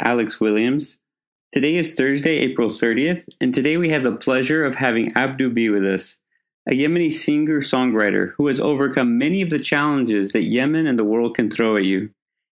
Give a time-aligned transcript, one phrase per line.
[0.00, 0.98] Alex Williams.
[1.52, 5.70] Today is Thursday, April 30th, and today we have the pleasure of having Abdu be
[5.70, 6.18] with us,
[6.68, 11.04] a Yemeni singer songwriter who has overcome many of the challenges that Yemen and the
[11.04, 12.10] world can throw at you.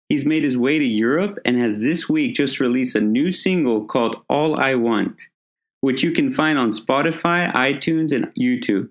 [0.08, 3.86] He's made his way to Europe and has this week just released a new single
[3.86, 5.24] called All I Want,
[5.82, 8.90] which you can find on Spotify, iTunes, and YouTube.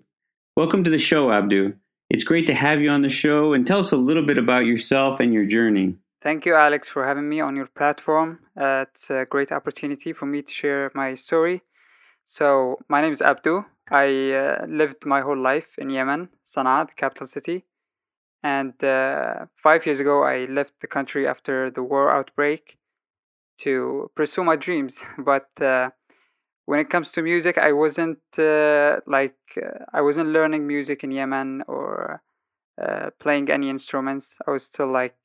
[0.56, 1.74] Welcome to the show, Abdu.
[2.10, 4.66] It's great to have you on the show and tell us a little bit about
[4.66, 5.96] yourself and your journey.
[6.24, 8.40] Thank you, Alex, for having me on your platform.
[8.60, 11.62] Uh, it's a great opportunity for me to share my story.
[12.26, 13.64] So, my name is Abdu.
[13.90, 17.66] I uh, lived my whole life in Yemen, Sana'a, the capital city.
[18.42, 22.78] And uh, five years ago, I left the country after the war outbreak
[23.60, 24.96] to pursue my dreams.
[25.18, 25.90] But uh,
[26.64, 31.12] when it comes to music, I wasn't uh, like uh, I wasn't learning music in
[31.12, 32.22] Yemen or
[33.20, 34.34] playing any instruments.
[34.46, 35.20] I was still like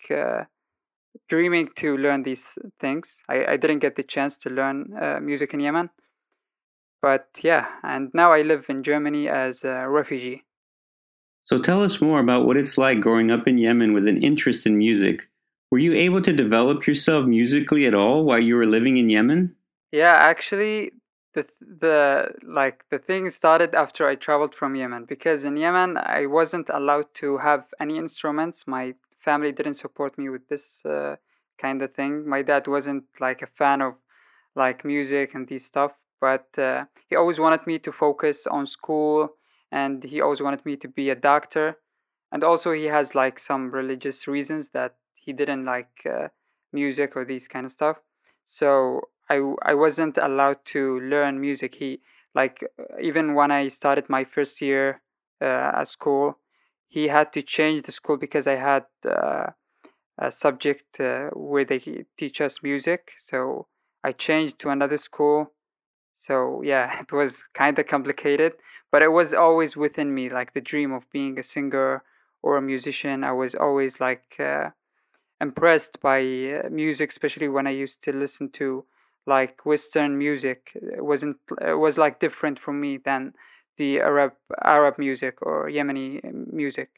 [1.27, 2.43] dreaming to learn these
[2.79, 3.15] things.
[3.27, 5.89] I, I didn't get the chance to learn uh, music in Yemen.
[7.01, 10.43] But yeah, and now I live in Germany as a refugee.
[11.43, 14.67] So tell us more about what it's like growing up in Yemen with an interest
[14.67, 15.29] in music.
[15.71, 19.55] Were you able to develop yourself musically at all while you were living in Yemen?
[19.91, 20.91] Yeah, actually
[21.33, 26.25] the the like the thing started after I traveled from Yemen because in Yemen I
[26.25, 28.65] wasn't allowed to have any instruments.
[28.65, 28.95] My
[29.29, 31.15] family didn't support me with this uh,
[31.61, 32.27] kind of thing.
[32.35, 33.93] My dad wasn't like a fan of
[34.55, 39.29] like music and these stuff, but uh, he always wanted me to focus on school
[39.71, 41.77] and he always wanted me to be a doctor.
[42.31, 46.27] And also he has like some religious reasons that he didn't like uh,
[46.73, 47.97] music or these kind of stuff.
[48.47, 48.65] So
[49.29, 49.37] I
[49.71, 50.81] I wasn't allowed to
[51.13, 51.71] learn music.
[51.75, 52.01] He
[52.33, 52.55] like
[53.09, 54.85] even when I started my first year
[55.41, 56.27] uh, at school,
[56.89, 59.51] he had to change the school because I had uh,
[60.17, 63.11] a subject uh, where they teach us music.
[63.19, 63.67] So
[64.03, 65.53] I changed to another school.
[66.15, 68.53] So yeah, it was kind of complicated,
[68.91, 72.03] but it was always within me, like the dream of being a singer
[72.43, 73.23] or a musician.
[73.23, 74.71] I was always like uh,
[75.41, 78.85] impressed by uh, music, especially when I used to listen to
[79.25, 80.71] like Western music.
[80.75, 83.33] It wasn't it was like different from me than
[83.79, 86.21] the Arab Arab music or Yemeni
[86.53, 86.89] music.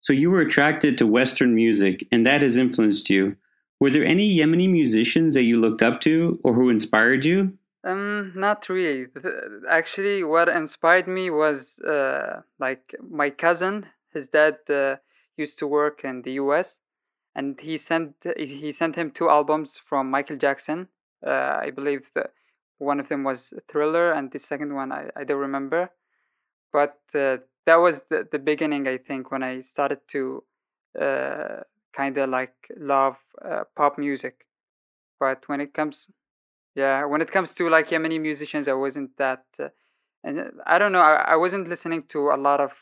[0.00, 3.36] So you were attracted to Western music, and that has influenced you.
[3.80, 7.56] Were there any Yemeni musicians that you looked up to or who inspired you?
[7.84, 9.06] Um, not really.
[9.70, 13.86] Actually, what inspired me was uh, like my cousin.
[14.12, 14.96] His dad uh,
[15.36, 16.74] used to work in the U.S.
[17.36, 20.88] and he sent he sent him two albums from Michael Jackson.
[21.24, 22.10] Uh, I believe
[22.78, 25.90] one of them was Thriller, and the second one I, I don't remember
[26.72, 27.36] but uh,
[27.66, 30.42] that was the, the beginning i think when i started to
[31.00, 31.60] uh,
[31.94, 34.46] kind of like love uh, pop music.
[35.20, 36.08] But when it comes
[36.74, 39.68] yeah when it comes to like yemeni musicians i wasn't that uh,
[40.24, 42.72] and uh, i don't know I, I wasn't listening to a lot of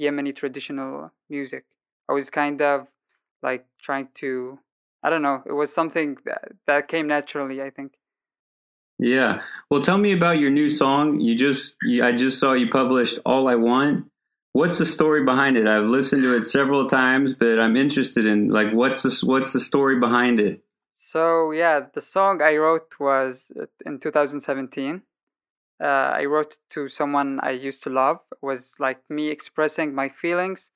[0.00, 1.64] yemeni traditional music.
[2.08, 2.86] I was kind of
[3.42, 4.58] like trying to
[5.02, 7.92] i don't know it was something that, that came naturally i think
[8.98, 9.42] yeah.
[9.70, 11.20] Well, tell me about your new song.
[11.20, 14.06] You just, you, I just saw you published All I Want.
[14.52, 15.68] What's the story behind it?
[15.68, 19.60] I've listened to it several times, but I'm interested in like what's the, what's the
[19.60, 20.64] story behind it?
[20.94, 25.02] So yeah, the song I wrote was uh, in 2017.
[25.80, 28.18] Uh, I wrote to someone I used to love.
[28.32, 30.70] It was like me expressing my feelings,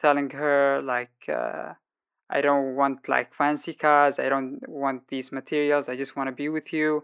[0.00, 1.74] telling her like uh,
[2.30, 4.18] I don't want like fancy cars.
[4.18, 5.90] I don't want these materials.
[5.90, 7.02] I just want to be with you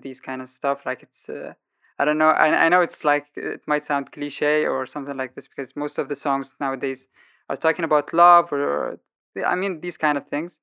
[0.00, 0.80] these kind of stuff.
[0.86, 1.54] Like it's, uh,
[1.98, 2.30] I don't know.
[2.30, 5.98] I, I know it's like it might sound cliche or something like this because most
[5.98, 7.06] of the songs nowadays
[7.48, 8.98] are talking about love or,
[9.46, 10.58] I mean, these kind of things.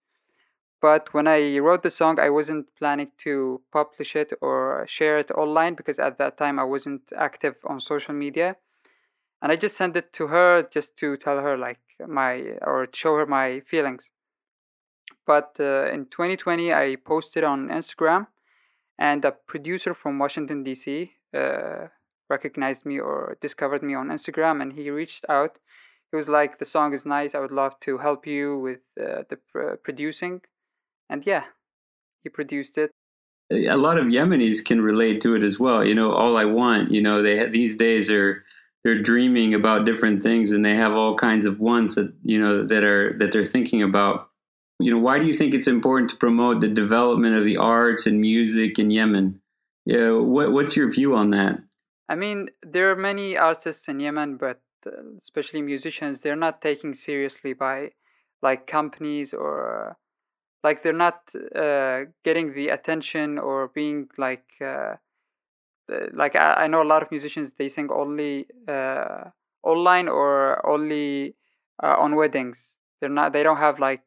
[0.81, 5.29] But when I wrote the song, I wasn't planning to publish it or share it
[5.31, 8.55] online because at that time I wasn't active on social media.
[9.41, 13.15] And I just sent it to her just to tell her like my or show
[13.15, 14.09] her my feelings.
[15.25, 18.27] But uh, in 2020, I posted on Instagram
[18.99, 21.11] and a producer from Washington D.C.
[21.33, 21.87] Uh,
[22.29, 25.57] recognized me or discovered me on Instagram, and he reached out.
[26.11, 27.33] He was like, "The song is nice.
[27.33, 30.41] I would love to help you with uh, the pr- producing,"
[31.09, 31.45] and yeah,
[32.23, 32.91] he produced it.
[33.51, 35.83] A lot of Yemenis can relate to it as well.
[35.83, 36.91] You know, all I want.
[36.91, 38.43] You know, they these days are
[38.83, 42.65] they're dreaming about different things, and they have all kinds of wants that you know
[42.65, 44.28] that are that they're thinking about
[44.79, 48.05] you know, why do you think it's important to promote the development of the arts
[48.05, 49.41] and music in Yemen?
[49.85, 51.59] Yeah, what, what's your view on that?
[52.07, 56.95] I mean, there are many artists in Yemen, but uh, especially musicians, they're not taken
[56.95, 57.91] seriously by
[58.41, 59.97] like companies or
[60.63, 61.21] like they're not
[61.55, 64.95] uh, getting the attention or being like uh,
[66.13, 69.25] like I, I, know a lot of musicians they sing only uh,
[69.63, 71.35] online or only
[71.81, 72.59] uh, on weddings
[72.99, 74.03] they're not they don't have like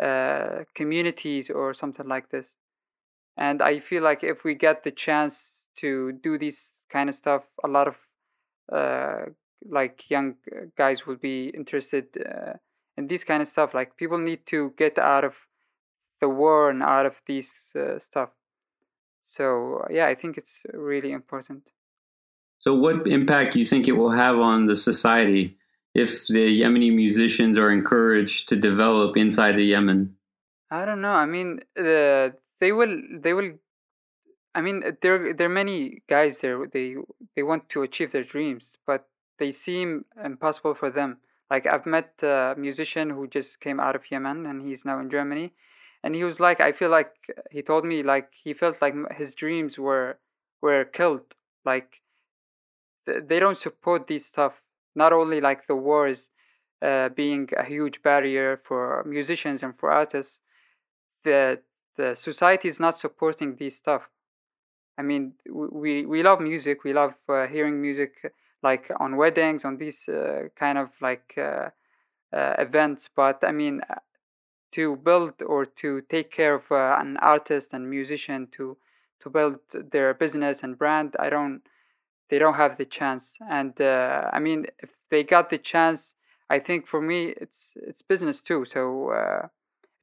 [0.00, 2.48] uh, uh, communities or something like this.
[3.36, 5.34] And i feel like if we get the chance
[5.80, 6.56] to do this
[6.92, 7.96] kind of stuff a lot of
[8.72, 9.24] uh,
[9.68, 10.34] like young
[10.78, 12.06] guys will be interested
[12.96, 13.74] in this kind of stuff.
[13.74, 15.32] Like people need to get out of
[16.20, 18.30] the war and out of this uh, stuff.
[19.24, 21.62] So yeah i think it's really important.
[22.58, 25.56] So what impact do you think it will have on the society
[25.94, 30.16] if the yemeni musicians are encouraged to develop inside the yemen?
[30.70, 31.12] I don't know.
[31.12, 32.30] I mean uh,
[32.60, 33.52] they will they will
[34.54, 36.66] i mean there there are many guys there.
[36.72, 36.96] They
[37.36, 39.08] they want to achieve their dreams but
[39.38, 41.18] they seem impossible for them.
[41.50, 45.10] Like I've met a musician who just came out of Yemen and he's now in
[45.10, 45.52] Germany,
[46.02, 47.12] and he was like, I feel like
[47.50, 50.18] he told me like he felt like his dreams were
[50.62, 51.34] were killed.
[51.64, 52.00] Like
[53.06, 54.54] they don't support this stuff.
[54.94, 56.30] Not only like the wars
[56.82, 60.40] uh, being a huge barrier for musicians and for artists,
[61.24, 61.60] the
[61.96, 64.02] the society is not supporting this stuff.
[64.98, 66.84] I mean, we we love music.
[66.84, 68.12] We love uh, hearing music
[68.62, 71.70] like on weddings, on these uh, kind of like uh,
[72.32, 73.08] uh, events.
[73.14, 73.82] But I mean,
[74.72, 78.76] to build or to take care of an artist and musician to
[79.20, 81.62] to build their business and brand, I don't.
[82.34, 86.16] They don't have the chance, and I mean, if they got the chance,
[86.50, 88.64] I think for me it's it's business too.
[88.74, 88.82] So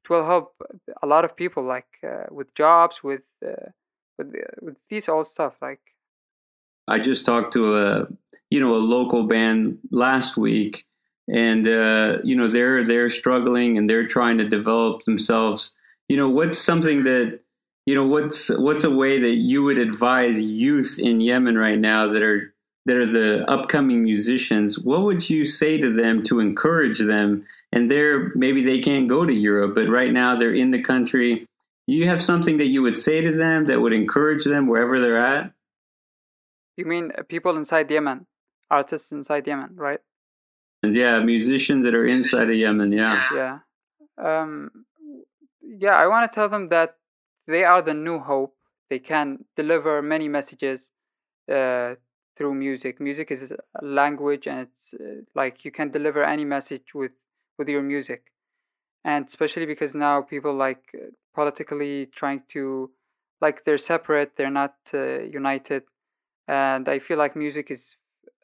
[0.04, 0.54] it will help
[1.02, 3.68] a lot of people like uh, with jobs with uh,
[4.16, 5.80] with uh, with these all stuff like
[6.88, 8.06] i just talked to a
[8.50, 10.84] you know a local band last week,
[11.28, 15.74] and uh, you know they're they're struggling and they're trying to develop themselves.
[16.08, 17.40] You know, what's something that
[17.86, 22.08] you know what's what's a way that you would advise youth in Yemen right now
[22.08, 22.52] that are
[22.86, 24.78] that are the upcoming musicians?
[24.78, 27.44] What would you say to them to encourage them?
[27.72, 31.46] And they're maybe they can't go to Europe, but right now they're in the country.
[31.86, 35.24] You have something that you would say to them that would encourage them wherever they're
[35.24, 35.52] at?
[36.76, 38.26] You mean uh, people inside Yemen?
[38.72, 40.00] artists inside Yemen, right?
[40.82, 43.28] And yeah, musicians that are inside of Yemen, yeah.
[43.34, 43.58] Yeah.
[44.18, 44.84] Um,
[45.62, 46.96] yeah, I want to tell them that
[47.46, 48.54] they are the new hope.
[48.90, 50.90] They can deliver many messages
[51.50, 51.94] uh,
[52.36, 53.00] through music.
[53.00, 57.12] Music is a language, and it's uh, like you can deliver any message with
[57.58, 58.24] with your music.
[59.04, 62.90] And especially because now people like uh, politically trying to,
[63.40, 65.82] like they're separate, they're not uh, united,
[66.46, 67.96] and I feel like music is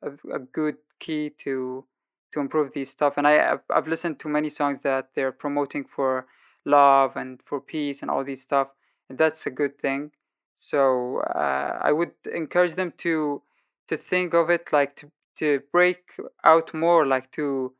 [0.02, 1.84] a, a good key to
[2.32, 3.14] to improve these stuff.
[3.16, 6.26] And I I've, I've listened to many songs that they're promoting for
[6.64, 8.68] love and for peace and all these stuff,
[9.08, 10.10] and that's a good thing.
[10.56, 13.42] So uh, I would encourage them to
[13.88, 16.02] to think of it like to to break
[16.44, 17.74] out more, like to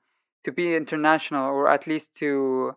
[0.45, 2.77] to be international, or at least to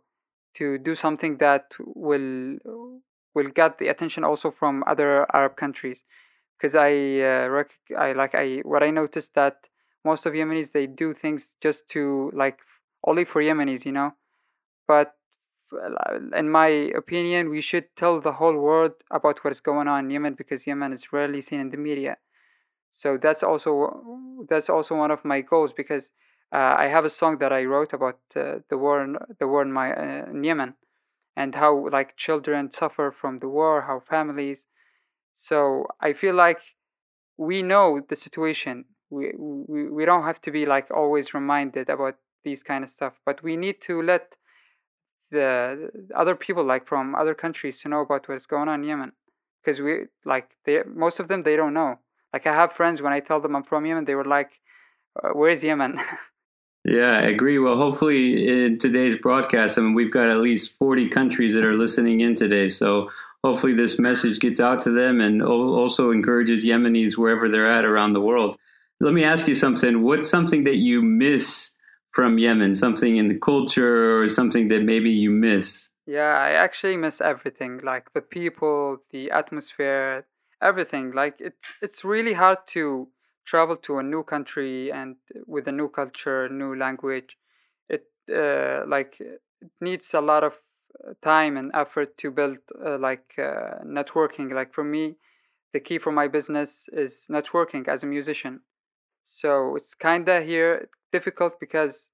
[0.55, 2.57] to do something that will
[3.33, 6.03] will get the attention also from other Arab countries
[6.57, 6.91] because I
[7.21, 9.57] uh, rec- I like I what I noticed that
[10.05, 12.59] most of Yemenis they do things just to like
[13.05, 14.13] only for Yemenis, you know.
[14.87, 15.15] But
[16.35, 20.11] in my opinion, we should tell the whole world about what is going on in
[20.11, 22.17] Yemen because Yemen is rarely seen in the media.
[22.91, 26.11] So that's also that's also one of my goals because
[26.53, 29.61] uh, I have a song that I wrote about uh, the war in, the war
[29.61, 30.75] in my uh, in Yemen
[31.35, 34.65] and how like children suffer from the war, how families
[35.33, 36.59] so I feel like
[37.37, 38.85] we know the situation.
[39.09, 43.13] We, we we don't have to be like always reminded about these kind of stuff,
[43.25, 44.35] but we need to let
[45.31, 49.11] the other people like from other countries to know about what's going on in Yemen
[49.63, 51.99] because we like they most of them they don't know.
[52.33, 54.51] Like I have friends when I tell them I'm from Yemen, they were like,
[55.21, 55.99] uh, "Where's Yemen?"
[56.83, 57.59] Yeah, I agree.
[57.59, 61.75] Well, hopefully in today's broadcast, I mean, we've got at least 40 countries that are
[61.75, 62.69] listening in today.
[62.69, 63.11] So
[63.43, 68.13] hopefully this message gets out to them and also encourages Yemenis wherever they're at around
[68.13, 68.57] the world.
[68.99, 70.01] Let me ask you something.
[70.01, 71.71] What's something that you miss
[72.11, 72.75] from Yemen?
[72.75, 75.89] Something in the culture or something that maybe you miss?
[76.05, 80.25] Yeah, I actually miss everything, like the people, the atmosphere,
[80.61, 81.11] everything.
[81.13, 83.07] Like it's it's really hard to
[83.45, 85.15] travel to a new country and
[85.47, 87.37] with a new culture, new language.
[87.87, 89.41] It uh, like it
[89.79, 90.53] needs a lot of
[91.23, 95.15] time and effort to build uh, like uh, networking like for me
[95.73, 98.59] the key for my business is networking as a musician
[99.23, 102.09] so it's kind of here difficult because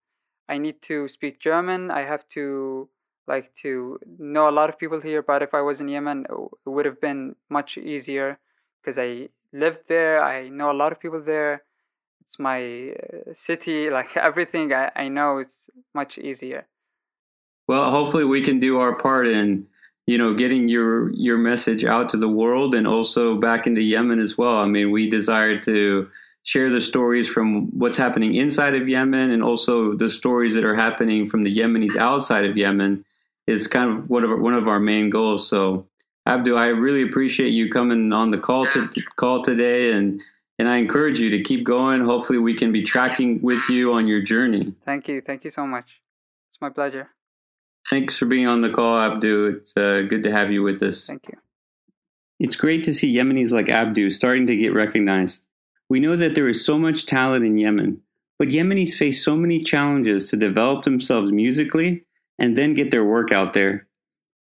[0.50, 2.90] i need to speak german i have to
[3.28, 5.22] like to know a lot of people here.
[5.22, 8.40] But if I was in Yemen, it would have been much easier
[8.82, 10.24] because I lived there.
[10.24, 11.64] I know a lot of people there.
[12.22, 13.90] It's my uh, city.
[13.98, 15.58] Like everything I, I know, it's
[15.94, 16.66] much easier.
[17.68, 19.68] Well, hopefully we can do our part in
[20.06, 24.20] you know getting your your message out to the world and also back into Yemen
[24.20, 24.58] as well.
[24.58, 26.10] I mean, we desire to
[26.48, 30.76] share the stories from what's happening inside of Yemen and also the stories that are
[30.76, 33.04] happening from the Yemenis outside of Yemen
[33.48, 35.50] is kind of one of our, one of our main goals.
[35.50, 35.88] So,
[36.26, 40.22] Abdu, I really appreciate you coming on the call to call today, and
[40.58, 42.02] and I encourage you to keep going.
[42.02, 44.74] Hopefully, we can be tracking with you on your journey.
[44.86, 46.02] Thank you, thank you so much.
[46.50, 47.10] It's my pleasure.
[47.90, 49.58] Thanks for being on the call, Abdu.
[49.58, 51.08] It's uh, good to have you with us.
[51.08, 51.38] Thank you.
[52.40, 55.48] It's great to see Yemenis like Abdu starting to get recognized.
[55.90, 58.02] We know that there is so much talent in Yemen,
[58.38, 62.04] but Yemenis face so many challenges to develop themselves musically
[62.38, 63.88] and then get their work out there.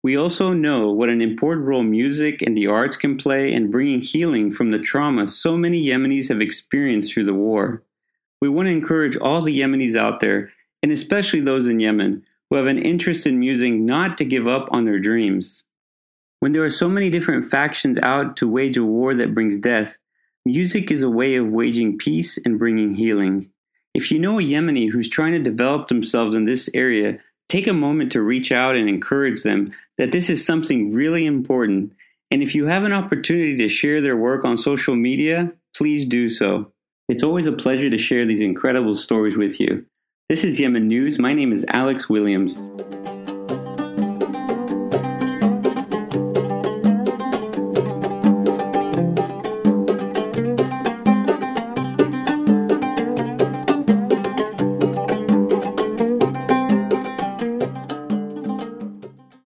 [0.03, 4.01] We also know what an important role music and the arts can play in bringing
[4.01, 7.83] healing from the trauma so many Yemenis have experienced through the war.
[8.41, 12.55] We want to encourage all the Yemenis out there, and especially those in Yemen, who
[12.55, 15.65] have an interest in music not to give up on their dreams.
[16.39, 20.00] When there are so many different factions out to wage a war that brings death,
[20.45, 23.51] Music is a way of waging peace and bringing healing.
[23.93, 27.74] If you know a Yemeni who's trying to develop themselves in this area, take a
[27.74, 31.93] moment to reach out and encourage them that this is something really important.
[32.31, 36.27] And if you have an opportunity to share their work on social media, please do
[36.27, 36.71] so.
[37.07, 39.86] It's always a pleasure to share these incredible stories with you.
[40.27, 41.19] This is Yemen News.
[41.19, 42.71] My name is Alex Williams.